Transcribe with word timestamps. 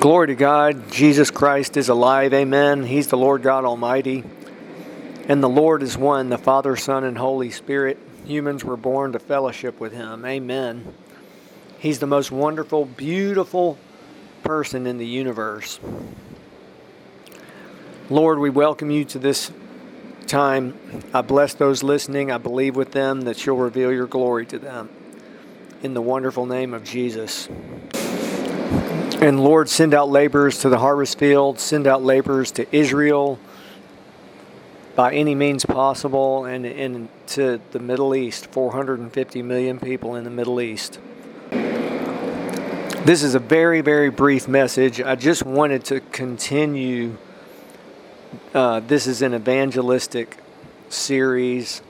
Glory 0.00 0.28
to 0.28 0.34
God. 0.34 0.90
Jesus 0.90 1.30
Christ 1.30 1.76
is 1.76 1.90
alive. 1.90 2.32
Amen. 2.32 2.84
He's 2.84 3.08
the 3.08 3.18
Lord 3.18 3.42
God 3.42 3.66
Almighty. 3.66 4.24
And 5.28 5.42
the 5.42 5.48
Lord 5.48 5.82
is 5.82 5.98
one, 5.98 6.30
the 6.30 6.38
Father, 6.38 6.74
Son, 6.74 7.04
and 7.04 7.18
Holy 7.18 7.50
Spirit. 7.50 7.98
Humans 8.24 8.64
were 8.64 8.78
born 8.78 9.12
to 9.12 9.18
fellowship 9.18 9.78
with 9.78 9.92
Him. 9.92 10.24
Amen. 10.24 10.94
He's 11.78 11.98
the 11.98 12.06
most 12.06 12.32
wonderful, 12.32 12.86
beautiful 12.86 13.76
person 14.42 14.86
in 14.86 14.96
the 14.96 15.06
universe. 15.06 15.78
Lord, 18.08 18.38
we 18.38 18.48
welcome 18.48 18.90
you 18.90 19.04
to 19.04 19.18
this 19.18 19.52
time. 20.26 20.78
I 21.12 21.20
bless 21.20 21.52
those 21.52 21.82
listening. 21.82 22.32
I 22.32 22.38
believe 22.38 22.74
with 22.74 22.92
them 22.92 23.20
that 23.22 23.44
you'll 23.44 23.58
reveal 23.58 23.92
your 23.92 24.06
glory 24.06 24.46
to 24.46 24.58
them. 24.58 24.88
In 25.82 25.92
the 25.92 26.00
wonderful 26.00 26.46
name 26.46 26.72
of 26.72 26.84
Jesus. 26.84 27.50
And 29.20 29.44
Lord, 29.44 29.68
send 29.68 29.92
out 29.92 30.08
laborers 30.08 30.60
to 30.60 30.70
the 30.70 30.78
harvest 30.78 31.18
field, 31.18 31.60
send 31.60 31.86
out 31.86 32.02
laborers 32.02 32.50
to 32.52 32.66
Israel 32.74 33.38
by 34.96 35.12
any 35.12 35.34
means 35.34 35.66
possible, 35.66 36.46
and, 36.46 37.08
to 37.26 37.60
the 37.72 37.78
Middle 37.78 38.14
East 38.14 38.46
450 38.46 39.42
million 39.42 39.78
people 39.78 40.14
in 40.16 40.24
the 40.24 40.30
Middle 40.30 40.58
East. 40.58 40.98
This 41.50 43.22
is 43.22 43.34
a 43.34 43.38
very, 43.38 43.82
very 43.82 44.08
brief 44.08 44.48
message. 44.48 45.02
I 45.02 45.16
just 45.16 45.44
wanted 45.44 45.84
to 45.86 46.00
continue. 46.00 47.18
Uh, 48.54 48.80
this 48.80 49.06
is 49.06 49.20
an 49.20 49.34
evangelistic 49.34 50.38
series 50.88 51.82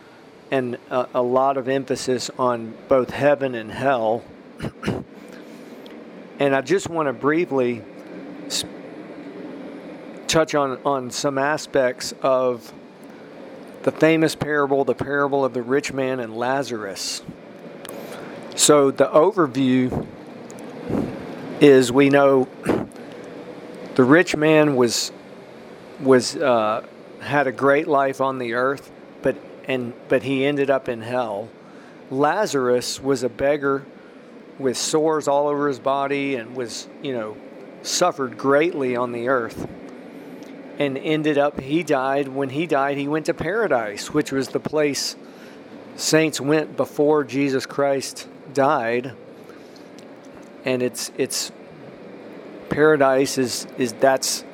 and 0.50 0.78
a, 0.90 1.06
a 1.14 1.22
lot 1.22 1.56
of 1.56 1.68
emphasis 1.68 2.28
on 2.40 2.74
both 2.88 3.10
heaven 3.10 3.54
and 3.54 3.70
hell. 3.70 4.24
And 6.40 6.56
I 6.56 6.62
just 6.62 6.88
want 6.88 7.06
to 7.06 7.12
briefly 7.12 7.82
touch 10.26 10.54
on, 10.54 10.80
on 10.86 11.10
some 11.10 11.36
aspects 11.36 12.14
of 12.22 12.72
the 13.82 13.92
famous 13.92 14.34
parable, 14.34 14.86
the 14.86 14.94
parable 14.94 15.44
of 15.44 15.52
the 15.52 15.60
rich 15.60 15.92
man 15.92 16.18
and 16.18 16.34
Lazarus. 16.34 17.20
So, 18.56 18.90
the 18.90 19.06
overview 19.06 20.06
is 21.60 21.92
we 21.92 22.08
know 22.08 22.48
the 23.94 24.04
rich 24.04 24.34
man 24.34 24.76
was 24.76 25.12
was 26.00 26.36
uh, 26.36 26.86
had 27.20 27.48
a 27.48 27.52
great 27.52 27.86
life 27.86 28.22
on 28.22 28.38
the 28.38 28.54
earth, 28.54 28.90
but 29.20 29.36
and 29.66 29.92
but 30.08 30.22
he 30.22 30.46
ended 30.46 30.70
up 30.70 30.88
in 30.88 31.02
hell. 31.02 31.50
Lazarus 32.10 32.98
was 32.98 33.22
a 33.22 33.28
beggar 33.28 33.84
with 34.60 34.76
sores 34.76 35.26
all 35.26 35.48
over 35.48 35.68
his 35.68 35.78
body 35.78 36.36
and 36.36 36.54
was, 36.54 36.88
you 37.02 37.12
know, 37.12 37.36
suffered 37.82 38.36
greatly 38.36 38.94
on 38.94 39.12
the 39.12 39.28
earth. 39.28 39.68
And 40.78 40.96
ended 40.96 41.38
up, 41.38 41.60
he 41.60 41.82
died. 41.82 42.28
When 42.28 42.50
he 42.50 42.66
died, 42.66 42.96
he 42.96 43.08
went 43.08 43.26
to 43.26 43.34
paradise, 43.34 44.12
which 44.12 44.32
was 44.32 44.48
the 44.48 44.60
place 44.60 45.16
saints 45.96 46.40
went 46.40 46.76
before 46.76 47.24
Jesus 47.24 47.66
Christ 47.66 48.28
died. 48.54 49.12
And 50.64 50.82
it's, 50.82 51.10
it's, 51.16 51.52
paradise 52.70 53.36
is, 53.36 53.66
is 53.76 53.92
that's, 53.94 54.44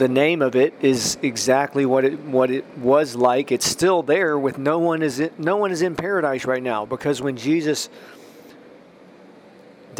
the 0.00 0.08
name 0.08 0.40
of 0.40 0.56
it 0.56 0.72
is 0.80 1.18
exactly 1.20 1.84
what 1.84 2.06
it 2.06 2.18
what 2.20 2.50
it 2.50 2.64
was 2.78 3.14
like. 3.14 3.52
It's 3.52 3.66
still 3.66 4.02
there 4.02 4.38
with 4.38 4.56
no 4.56 4.78
one 4.78 5.02
is 5.02 5.20
in, 5.20 5.30
no 5.36 5.56
one 5.58 5.70
is 5.70 5.82
in 5.82 5.94
paradise 5.94 6.46
right 6.46 6.62
now 6.62 6.86
because 6.86 7.20
when 7.20 7.36
Jesus 7.36 7.90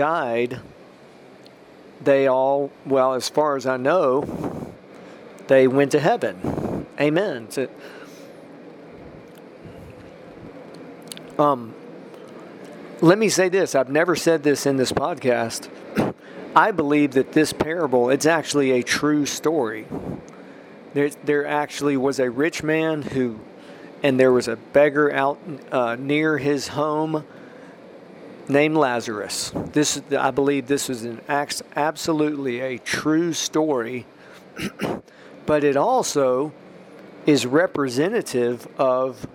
died, 0.00 0.58
they 2.02 2.26
all, 2.26 2.72
well, 2.86 3.12
as 3.12 3.28
far 3.28 3.56
as 3.56 3.66
I 3.66 3.76
know, 3.76 4.72
they 5.46 5.68
went 5.68 5.92
to 5.92 6.00
heaven. 6.00 6.86
Amen. 6.98 7.50
So, 7.50 7.68
um, 11.38 11.74
let 13.02 13.18
me 13.18 13.28
say 13.28 13.50
this. 13.50 13.74
I've 13.74 13.90
never 13.90 14.16
said 14.16 14.42
this 14.42 14.64
in 14.64 14.78
this 14.78 14.90
podcast. 14.90 15.68
I 16.56 16.70
believe 16.70 17.12
that 17.12 17.32
this 17.32 17.52
parable, 17.52 18.08
it's 18.08 18.24
actually 18.24 18.70
a 18.70 18.82
true 18.82 19.26
story. 19.26 19.86
There, 20.94 21.10
there 21.24 21.46
actually 21.46 21.98
was 21.98 22.18
a 22.18 22.30
rich 22.30 22.62
man 22.62 23.02
who, 23.02 23.38
and 24.02 24.18
there 24.18 24.32
was 24.32 24.48
a 24.48 24.56
beggar 24.56 25.12
out 25.12 25.38
uh, 25.70 25.96
near 25.96 26.38
his 26.38 26.68
home 26.68 27.26
named 28.50 28.76
Lazarus. 28.76 29.52
This, 29.72 30.00
I 30.16 30.30
believe, 30.30 30.66
this 30.66 30.90
is 30.90 31.04
an 31.04 31.20
absolutely 31.28 32.60
a 32.60 32.78
true 32.78 33.32
story, 33.32 34.06
but 35.46 35.64
it 35.64 35.76
also 35.76 36.52
is 37.26 37.46
representative 37.46 38.68
of 38.78 39.26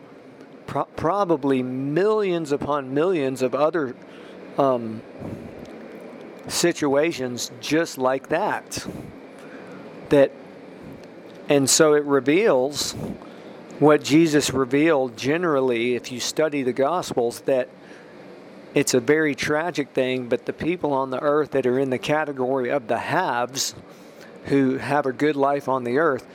pro- 0.67 0.85
probably 0.85 1.63
millions 1.63 2.51
upon 2.51 2.93
millions 2.93 3.41
of 3.41 3.55
other 3.55 3.95
um, 4.57 5.01
situations 6.47 7.51
just 7.61 7.97
like 7.97 8.29
that. 8.29 8.85
That, 10.09 10.31
and 11.49 11.69
so 11.69 11.93
it 11.93 12.03
reveals 12.03 12.93
what 13.79 14.03
Jesus 14.03 14.51
revealed 14.51 15.17
generally 15.17 15.95
if 15.95 16.11
you 16.11 16.19
study 16.19 16.63
the 16.63 16.73
Gospels 16.73 17.41
that 17.41 17.69
it's 18.75 18.93
a 18.93 18.99
very 18.99 19.33
tragic 19.33 19.91
thing, 19.91 20.27
but 20.27 20.45
the 20.45 20.53
people 20.53 20.91
on 20.91 21.09
the 21.09 21.21
earth 21.21 21.51
that 21.51 21.65
are 21.65 21.79
in 21.79 21.89
the 21.91 21.97
category 21.97 22.69
of 22.69 22.87
the 22.87 22.97
haves, 22.97 23.73
who 24.45 24.77
have 24.77 25.05
a 25.05 25.13
good 25.13 25.37
life 25.37 25.69
on 25.69 25.85
the 25.85 25.97
earth, 25.97 26.27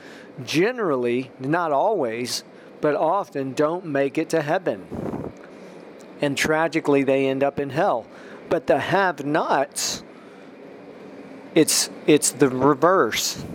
generally, 0.43 1.29
not 1.39 1.71
always, 1.71 2.43
but 2.81 2.95
often 2.95 3.53
don't 3.53 3.85
make 3.85 4.17
it 4.17 4.27
to 4.29 4.41
heaven. 4.41 5.31
And 6.19 6.35
tragically, 6.35 7.03
they 7.03 7.27
end 7.27 7.43
up 7.43 7.59
in 7.59 7.69
hell. 7.69 8.07
But 8.49 8.65
the 8.65 8.79
have 8.79 9.23
nots, 9.23 10.03
it's, 11.53 11.91
it's 12.07 12.31
the 12.31 12.49
reverse. 12.49 13.45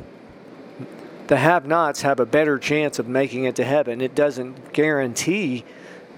The 1.26 1.38
have 1.38 1.66
nots 1.66 2.02
have 2.02 2.20
a 2.20 2.26
better 2.26 2.56
chance 2.56 3.00
of 3.00 3.08
making 3.08 3.44
it 3.44 3.56
to 3.56 3.64
heaven. 3.64 4.00
It 4.00 4.14
doesn't 4.14 4.72
guarantee 4.72 5.64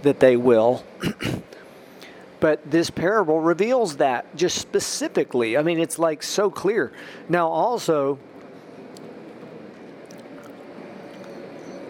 that 0.03 0.21
they 0.21 0.37
will. 0.37 0.85
But 2.41 2.71
this 2.71 2.91
parable 2.91 3.41
reveals 3.41 3.97
that 3.97 4.37
just 4.37 4.59
specifically. 4.59 5.57
I 5.57 5.63
mean, 5.63 5.81
it's 5.81 5.99
like 5.99 6.23
so 6.23 6.51
clear. 6.51 6.93
Now, 7.29 7.49
also, 7.49 8.19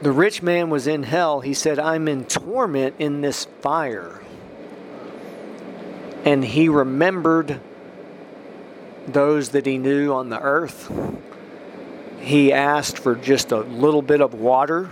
the 0.00 0.12
rich 0.12 0.42
man 0.42 0.70
was 0.70 0.86
in 0.86 1.02
hell. 1.02 1.40
He 1.40 1.54
said, 1.54 1.78
I'm 1.78 2.08
in 2.08 2.24
torment 2.24 2.94
in 2.98 3.20
this 3.20 3.44
fire. 3.60 4.22
And 6.24 6.44
he 6.44 6.68
remembered 6.68 7.60
those 9.06 9.50
that 9.50 9.66
he 9.66 9.78
knew 9.78 10.12
on 10.12 10.28
the 10.30 10.40
earth. 10.40 10.90
He 12.20 12.52
asked 12.52 12.98
for 12.98 13.14
just 13.14 13.52
a 13.52 13.60
little 13.60 14.02
bit 14.02 14.20
of 14.20 14.34
water. 14.34 14.90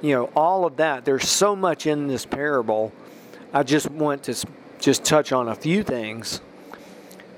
You 0.00 0.14
know, 0.14 0.24
all 0.34 0.64
of 0.64 0.76
that. 0.76 1.04
There's 1.04 1.28
so 1.28 1.54
much 1.54 1.86
in 1.86 2.06
this 2.06 2.24
parable. 2.24 2.92
I 3.52 3.62
just 3.62 3.90
want 3.90 4.24
to 4.24 4.34
just 4.80 5.04
touch 5.04 5.32
on 5.32 5.48
a 5.48 5.54
few 5.54 5.82
things. 5.82 6.40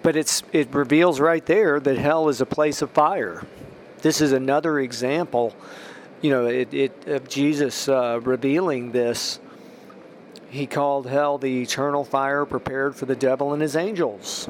But 0.03 0.17
it's 0.17 0.43
it 0.53 0.73
reveals 0.75 1.21
right 1.21 1.45
there 1.45 1.79
that 1.79 1.99
hell 1.99 2.29
is 2.29 2.41
a 2.41 2.47
place 2.47 2.83
of 2.83 2.91
fire. 2.91 3.47
This 4.01 4.21
is 4.21 4.33
another 4.33 4.81
example, 4.81 5.55
you 6.23 6.31
know, 6.31 6.47
it, 6.47 6.73
it 6.75 7.07
of 7.07 7.29
Jesus 7.29 7.89
uh, 7.89 8.21
revealing 8.23 8.93
this. 8.93 9.39
He 10.51 10.67
called 10.67 11.07
hell 11.07 11.39
the 11.39 11.63
eternal 11.63 12.05
fire 12.05 12.45
prepared 12.45 12.95
for 12.97 13.07
the 13.07 13.17
devil 13.17 13.53
and 13.53 13.63
his 13.63 13.77
angels. 13.77 14.49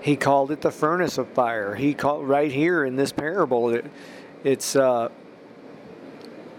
He 0.00 0.16
called 0.16 0.50
it 0.50 0.60
the 0.60 0.72
furnace 0.72 1.16
of 1.16 1.28
fire. 1.28 1.76
He 1.76 1.94
called 1.94 2.28
right 2.28 2.50
here 2.50 2.84
in 2.84 2.96
this 2.96 3.12
parable. 3.12 3.70
It, 3.70 3.86
it's 4.42 4.74
uh, 4.74 5.10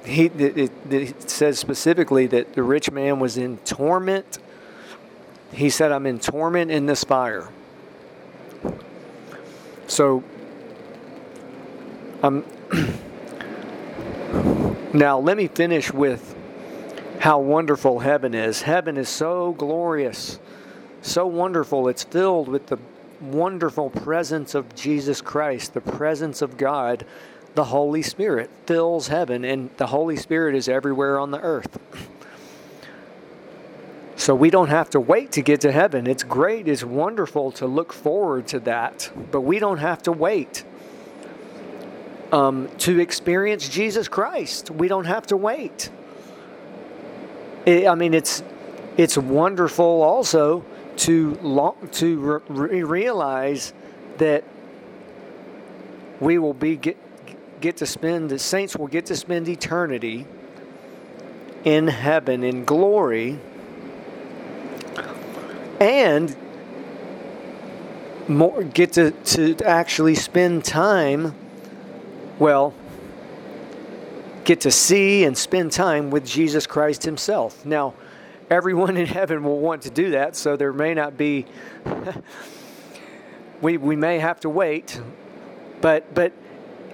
he 0.05 0.25
it, 0.25 0.57
it, 0.57 0.71
it 0.89 1.29
says 1.29 1.59
specifically 1.59 2.25
that 2.27 2.53
the 2.53 2.63
rich 2.63 2.89
man 2.89 3.19
was 3.19 3.37
in 3.37 3.57
torment 3.59 4.39
he 5.53 5.69
said, 5.69 5.91
I'm 5.91 6.05
in 6.05 6.19
torment 6.19 6.71
in 6.71 6.85
this 6.85 7.03
fire. 7.03 7.49
So, 9.87 10.23
um, 12.23 12.45
now 14.93 15.19
let 15.19 15.37
me 15.37 15.47
finish 15.47 15.93
with 15.93 16.35
how 17.19 17.39
wonderful 17.39 17.99
heaven 17.99 18.33
is. 18.33 18.63
Heaven 18.63 18.97
is 18.97 19.09
so 19.09 19.53
glorious, 19.53 20.39
so 21.01 21.27
wonderful. 21.27 21.87
It's 21.87 22.03
filled 22.03 22.47
with 22.47 22.67
the 22.67 22.77
wonderful 23.21 23.89
presence 23.89 24.55
of 24.55 24.73
Jesus 24.75 25.21
Christ, 25.21 25.73
the 25.73 25.81
presence 25.81 26.41
of 26.41 26.57
God. 26.57 27.05
The 27.55 27.65
Holy 27.65 28.01
Spirit 28.01 28.49
fills 28.65 29.09
heaven, 29.09 29.45
and 29.45 29.69
the 29.77 29.87
Holy 29.87 30.17
Spirit 30.17 30.55
is 30.55 30.67
everywhere 30.67 31.19
on 31.19 31.31
the 31.31 31.39
earth. 31.39 31.79
So 34.23 34.33
we 34.33 34.49
don't 34.49 34.69
have 34.69 34.89
to 34.91 35.01
wait 35.01 35.33
to 35.33 35.41
get 35.41 35.59
to 35.61 35.71
heaven. 35.73 36.07
It's 36.07 36.23
great, 36.23 36.69
it's 36.69 36.81
wonderful 36.81 37.51
to 37.59 37.67
look 37.67 37.91
forward 37.91 38.47
to 38.47 38.61
that, 38.61 39.11
but 39.31 39.41
we 39.41 39.59
don't 39.59 39.79
have 39.79 40.01
to 40.03 40.13
wait 40.13 40.63
um, 42.31 42.69
to 42.77 43.01
experience 43.01 43.67
Jesus 43.67 44.07
Christ. 44.07 44.71
We 44.71 44.87
don't 44.87 45.03
have 45.03 45.27
to 45.27 45.35
wait. 45.35 45.89
It, 47.65 47.85
I 47.85 47.95
mean, 47.95 48.13
it's 48.13 48.41
it's 48.95 49.17
wonderful 49.17 50.01
also 50.01 50.63
to 50.99 51.37
long, 51.41 51.75
to 51.91 52.41
re- 52.47 52.83
realize 52.83 53.73
that 54.19 54.45
we 56.21 56.37
will 56.37 56.53
be 56.53 56.77
get 56.77 56.95
get 57.59 57.75
to 57.75 57.85
spend 57.85 58.29
the 58.29 58.39
saints 58.39 58.77
will 58.77 58.87
get 58.87 59.07
to 59.07 59.17
spend 59.17 59.49
eternity 59.49 60.25
in 61.65 61.89
heaven 61.89 62.45
in 62.45 62.63
glory 62.63 63.37
and 65.83 66.35
more 68.27 68.63
get 68.63 68.93
to, 68.93 69.11
to 69.11 69.55
actually 69.65 70.15
spend 70.15 70.63
time 70.63 71.35
well 72.39 72.73
get 74.45 74.61
to 74.61 74.71
see 74.71 75.23
and 75.23 75.37
spend 75.37 75.71
time 75.71 76.09
with 76.09 76.25
Jesus 76.25 76.67
Christ 76.67 77.03
himself. 77.03 77.65
Now, 77.65 77.93
everyone 78.49 78.97
in 79.03 79.05
heaven 79.05 79.43
will 79.43 79.59
want 79.59 79.83
to 79.83 79.89
do 79.89 80.11
that, 80.11 80.35
so 80.35 80.55
there 80.55 80.73
may 80.73 80.93
not 80.93 81.17
be 81.17 81.45
we 83.61 83.77
we 83.77 83.95
may 83.95 84.19
have 84.19 84.39
to 84.41 84.49
wait. 84.49 84.99
But 85.81 86.13
but 86.13 86.31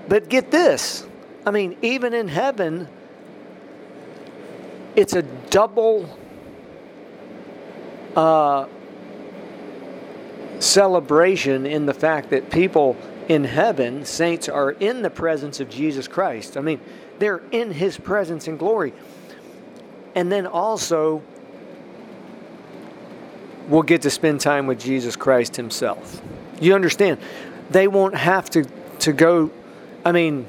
but 0.07 0.29
get 0.29 0.51
this. 0.51 1.05
I 1.45 1.51
mean, 1.51 1.77
even 1.81 2.13
in 2.13 2.27
heaven 2.27 2.87
it's 4.95 5.13
a 5.13 5.21
double 5.21 6.09
uh, 8.15 8.67
celebration 10.59 11.65
in 11.65 11.85
the 11.85 11.93
fact 11.93 12.29
that 12.29 12.51
people 12.51 12.95
in 13.27 13.43
heaven, 13.43 14.05
saints, 14.05 14.49
are 14.49 14.71
in 14.71 15.01
the 15.01 15.09
presence 15.09 15.59
of 15.59 15.69
Jesus 15.69 16.07
Christ. 16.07 16.57
I 16.57 16.61
mean, 16.61 16.81
they're 17.19 17.41
in 17.51 17.71
his 17.71 17.97
presence 17.97 18.47
in 18.47 18.57
glory. 18.57 18.93
And 20.15 20.31
then 20.31 20.47
also, 20.47 21.21
we'll 23.67 23.83
get 23.83 24.01
to 24.01 24.09
spend 24.09 24.41
time 24.41 24.65
with 24.67 24.79
Jesus 24.79 25.15
Christ 25.15 25.55
himself. 25.55 26.21
You 26.59 26.75
understand? 26.75 27.19
They 27.69 27.87
won't 27.87 28.15
have 28.15 28.49
to, 28.51 28.65
to 28.99 29.13
go. 29.13 29.51
I 30.03 30.11
mean, 30.11 30.47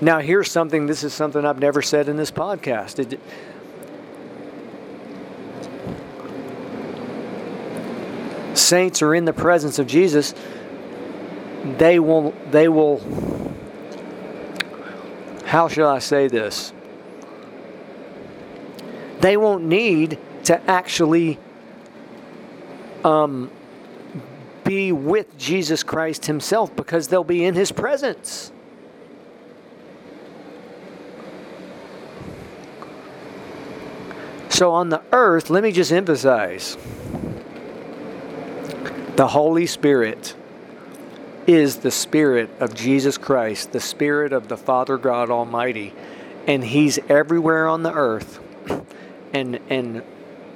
now 0.00 0.20
here's 0.20 0.50
something, 0.50 0.86
this 0.86 1.04
is 1.04 1.12
something 1.12 1.44
I've 1.44 1.58
never 1.58 1.82
said 1.82 2.08
in 2.08 2.16
this 2.16 2.30
podcast. 2.30 2.98
It, 2.98 3.20
saints 8.58 9.02
are 9.02 9.14
in 9.14 9.24
the 9.24 9.32
presence 9.32 9.78
of 9.78 9.86
Jesus, 9.86 10.34
they 11.78 11.98
will 11.98 12.34
they 12.50 12.68
will 12.68 13.02
how 15.48 15.66
shall 15.66 15.88
I 15.88 15.98
say 15.98 16.28
this? 16.28 16.74
They 19.20 19.36
won't 19.36 19.64
need 19.64 20.18
to 20.44 20.60
actually 20.70 21.38
um, 23.02 23.50
be 24.64 24.92
with 24.92 25.38
Jesus 25.38 25.82
Christ 25.82 26.26
Himself 26.26 26.76
because 26.76 27.08
they'll 27.08 27.24
be 27.24 27.44
in 27.44 27.54
His 27.54 27.72
presence. 27.72 28.52
So 34.50 34.72
on 34.72 34.90
the 34.90 35.02
earth, 35.12 35.50
let 35.50 35.62
me 35.62 35.72
just 35.72 35.92
emphasize 35.92 36.76
the 39.18 39.26
Holy 39.26 39.66
Spirit 39.66 40.32
is 41.44 41.78
the 41.78 41.90
Spirit 41.90 42.48
of 42.60 42.72
Jesus 42.72 43.18
Christ, 43.18 43.72
the 43.72 43.80
Spirit 43.80 44.32
of 44.32 44.46
the 44.46 44.56
Father 44.56 44.96
God 44.96 45.28
Almighty. 45.28 45.92
And 46.46 46.62
He's 46.62 47.00
everywhere 47.08 47.66
on 47.66 47.82
the 47.82 47.92
earth 47.92 48.38
and, 49.32 49.58
and 49.68 50.04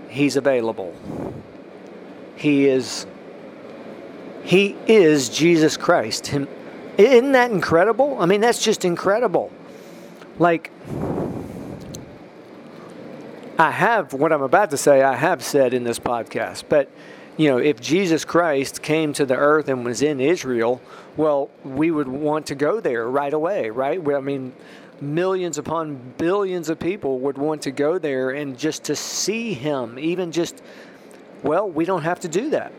He's 0.09 0.37
available. 0.37 0.95
He 2.37 2.69
is 2.69 3.05
He 4.45 4.77
is 4.87 5.29
Jesus 5.29 5.77
Christ. 5.77 6.29
Him 6.29 6.47
isn't 6.97 7.33
that 7.33 7.51
incredible? 7.51 8.17
I 8.21 8.27
mean 8.27 8.41
that's 8.41 8.63
just 8.63 8.85
incredible. 8.85 9.51
Like 10.39 10.71
I 13.59 13.73
have 13.73 14.13
what 14.13 14.33
I'm 14.33 14.43
about 14.43 14.71
to 14.71 14.77
say 14.77 15.03
I 15.03 15.17
have 15.17 15.43
said 15.43 15.75
in 15.75 15.83
this 15.83 15.99
podcast, 15.99 16.63
but 16.69 16.89
you 17.37 17.49
know, 17.49 17.59
if 17.59 17.81
Jesus 17.81 18.25
Christ 18.25 18.83
came 18.83 19.13
to 19.15 19.25
the 19.25 19.37
earth 19.37 19.69
and 19.69 19.85
was 19.85 20.03
in 20.03 20.21
Israel, 20.21 20.81
well, 21.17 21.51
we 21.65 21.91
would 21.91 22.09
want 22.09 22.47
to 22.47 22.55
go 22.55 22.81
there 22.81 23.09
right 23.09 23.33
away, 23.33 23.71
right? 23.71 24.01
I 24.07 24.21
mean, 24.21 24.53
millions 25.01 25.59
upon 25.59 25.97
billions 26.19 26.69
of 26.69 26.79
people 26.79 27.19
would 27.21 27.39
want 27.39 27.63
to 27.63 27.71
go 27.71 27.99
there 27.99 28.31
and 28.31 28.59
just 28.59 28.85
to 28.85 28.97
see 28.97 29.55
him, 29.55 29.99
even 29.99 30.31
just, 30.31 30.63
well, 31.43 31.69
we 31.69 31.85
don't 31.85 32.03
have 32.03 32.21
to 32.21 32.29
do 32.29 32.51
that. 32.51 32.73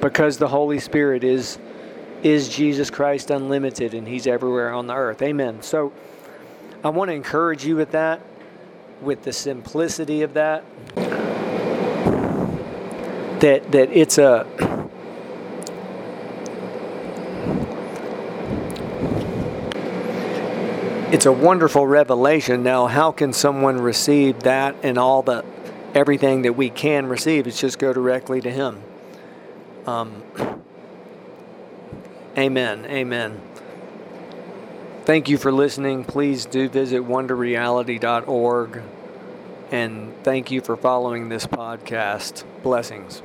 Because 0.00 0.38
the 0.38 0.48
Holy 0.48 0.78
Spirit 0.78 1.24
is 1.24 1.58
is 2.22 2.48
Jesus 2.48 2.90
Christ 2.90 3.30
unlimited 3.30 3.92
and 3.94 4.08
he's 4.08 4.26
everywhere 4.26 4.72
on 4.72 4.86
the 4.86 4.94
earth. 4.94 5.20
Amen. 5.22 5.62
So 5.62 5.92
I 6.82 6.88
want 6.88 7.10
to 7.10 7.14
encourage 7.14 7.64
you 7.64 7.76
with 7.76 7.90
that 7.92 8.20
with 9.00 9.22
the 9.22 9.32
simplicity 9.32 10.22
of 10.22 10.34
that 10.34 10.64
that 13.40 13.70
that 13.72 13.90
it's 13.92 14.18
a 14.18 14.46
it's 21.12 21.26
a 21.26 21.32
wonderful 21.32 21.86
revelation. 21.86 22.62
Now 22.62 22.86
how 22.86 23.12
can 23.12 23.32
someone 23.32 23.80
receive 23.80 24.40
that 24.40 24.74
and 24.82 24.98
all 24.98 25.22
the 25.22 25.44
everything 25.94 26.42
that 26.42 26.54
we 26.54 26.70
can 26.70 27.06
receive? 27.06 27.46
It's 27.46 27.60
just 27.60 27.78
go 27.78 27.92
directly 27.92 28.40
to 28.40 28.50
him. 28.50 28.82
Um, 29.86 30.22
amen. 32.36 32.86
Amen 32.86 33.40
Thank 35.06 35.28
you 35.28 35.38
for 35.38 35.52
listening. 35.52 36.04
Please 36.04 36.46
do 36.46 36.68
visit 36.68 37.02
wonderreality.org. 37.02 38.82
And 39.70 40.14
thank 40.24 40.50
you 40.50 40.60
for 40.60 40.76
following 40.76 41.28
this 41.28 41.46
podcast. 41.46 42.42
Blessings. 42.64 43.22